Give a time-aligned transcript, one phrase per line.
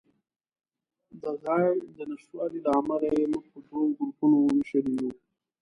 [1.21, 1.67] د ځای
[1.97, 5.11] د نشتوالي له امله یې موږ په دوو ګروپونو وېشلي یو.